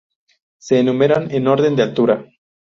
[0.59, 2.25] Se enumeran en orden de altura.